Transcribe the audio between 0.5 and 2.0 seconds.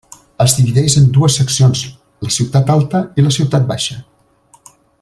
divideix en dues seccions,